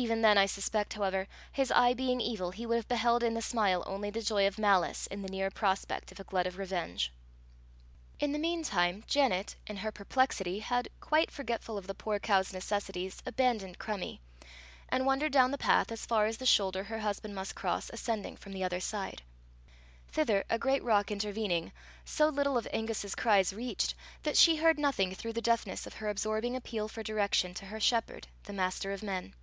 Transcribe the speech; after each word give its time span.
Even 0.00 0.22
then, 0.22 0.38
I 0.38 0.46
suspect, 0.46 0.92
however, 0.92 1.26
his 1.52 1.72
eye 1.72 1.92
being 1.92 2.20
evil, 2.20 2.52
he 2.52 2.64
would 2.64 2.76
have 2.76 2.86
beheld 2.86 3.24
in 3.24 3.34
the 3.34 3.42
smile 3.42 3.82
only 3.84 4.10
the 4.10 4.22
joy 4.22 4.46
of 4.46 4.56
malice 4.56 5.08
in 5.08 5.22
the 5.22 5.28
near 5.28 5.50
prospect 5.50 6.12
of 6.12 6.20
a 6.20 6.22
glut 6.22 6.46
of 6.46 6.56
revenge. 6.56 7.10
In 8.20 8.30
the 8.30 8.38
mean 8.38 8.62
time 8.62 9.02
Janet, 9.08 9.56
in 9.66 9.78
her 9.78 9.90
perplexity, 9.90 10.60
had, 10.60 10.86
quite 11.00 11.32
forgetful 11.32 11.76
of 11.76 11.88
the 11.88 11.96
poor 11.96 12.20
cow's 12.20 12.52
necessities, 12.52 13.20
abandoned 13.26 13.80
Crummie, 13.80 14.20
and 14.88 15.04
wandered 15.04 15.32
down 15.32 15.50
the 15.50 15.58
path 15.58 15.90
as 15.90 16.06
far 16.06 16.26
as 16.26 16.36
the 16.36 16.46
shoulder 16.46 16.84
her 16.84 17.00
husband 17.00 17.34
must 17.34 17.56
cross 17.56 17.90
ascending 17.92 18.36
from 18.36 18.52
the 18.52 18.62
other 18.62 18.78
side: 18.78 19.22
thither, 20.12 20.44
a 20.48 20.60
great 20.60 20.84
rock 20.84 21.10
intervening, 21.10 21.72
so 22.04 22.28
little 22.28 22.56
of 22.56 22.68
Angus's 22.72 23.16
cries 23.16 23.52
reached, 23.52 23.96
that 24.22 24.36
she 24.36 24.54
heard 24.54 24.78
nothing 24.78 25.12
through 25.12 25.32
the 25.32 25.42
deafness 25.42 25.88
of 25.88 25.94
her 25.94 26.08
absorbing 26.08 26.54
appeal 26.54 26.86
for 26.86 27.02
direction 27.02 27.52
to 27.54 27.66
her 27.66 27.80
shepherd, 27.80 28.28
the 28.44 28.52
master 28.52 28.92
of 28.92 29.02
men. 29.02 29.34